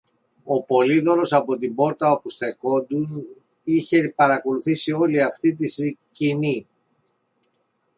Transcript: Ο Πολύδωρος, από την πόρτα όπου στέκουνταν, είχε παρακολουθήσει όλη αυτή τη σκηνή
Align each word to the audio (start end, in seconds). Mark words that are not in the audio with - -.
Ο 0.43 0.63
Πολύδωρος, 0.63 1.33
από 1.33 1.57
την 1.57 1.75
πόρτα 1.75 2.11
όπου 2.11 2.29
στέκουνταν, 2.29 3.07
είχε 3.63 4.13
παρακολουθήσει 4.15 4.91
όλη 4.91 5.21
αυτή 5.23 5.53
τη 5.55 5.67
σκηνή 6.09 6.67